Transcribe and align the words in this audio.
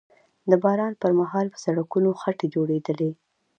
د 0.49 0.51
باران 0.63 0.93
پر 1.01 1.11
مهال 1.19 1.45
به 1.49 1.51
په 1.53 1.57
سړکونو 1.65 2.09
خټې 2.21 2.47
جوړېدلې 2.55 3.11